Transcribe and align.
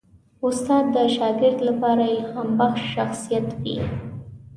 استاد 0.47 0.85
د 0.95 0.97
شاګرد 1.15 1.59
لپاره 1.69 2.03
الهامبخش 2.15 2.81
شخصیت 2.95 3.47
وي. 3.61 3.75